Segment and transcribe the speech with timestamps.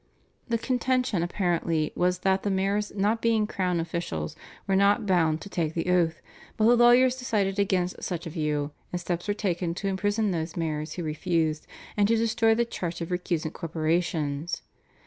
[0.49, 4.35] The contention apparently was that the mayors not being crown officials
[4.65, 6.23] were not bound to take the oath,
[6.57, 10.57] but the lawyers decided against such a view, and steps were taken to imprison those
[10.57, 14.63] mayors who refused, and to destroy the charts of recusant corporations.